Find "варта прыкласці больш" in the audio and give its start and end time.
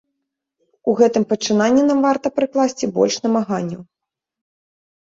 2.09-3.23